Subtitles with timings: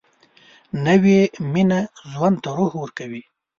[0.85, 1.19] نوې
[1.51, 1.79] مینه
[2.11, 3.23] ژوند ته روح ورکوي